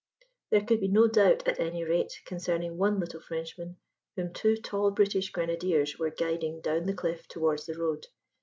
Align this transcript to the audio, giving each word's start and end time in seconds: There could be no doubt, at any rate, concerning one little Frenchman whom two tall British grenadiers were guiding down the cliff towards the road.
There 0.49 0.61
could 0.65 0.79
be 0.79 0.87
no 0.87 1.07
doubt, 1.07 1.47
at 1.47 1.59
any 1.59 1.83
rate, 1.83 2.21
concerning 2.25 2.75
one 2.75 2.99
little 2.99 3.21
Frenchman 3.21 3.77
whom 4.15 4.33
two 4.33 4.55
tall 4.55 4.89
British 4.89 5.29
grenadiers 5.31 5.99
were 5.99 6.09
guiding 6.09 6.59
down 6.59 6.87
the 6.87 6.95
cliff 6.95 7.27
towards 7.27 7.67
the 7.67 7.77
road. 7.77 8.07